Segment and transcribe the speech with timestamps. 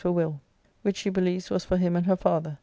[0.01, 0.41] for Will,
[0.81, 2.57] which she believes was for him and her father.